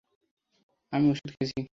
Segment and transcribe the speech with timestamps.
[0.93, 1.61] আমি ওষুধ খেয়েছি।